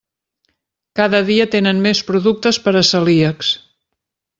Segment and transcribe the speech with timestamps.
[1.01, 3.57] Cada dia tenen més productes per a celíacs.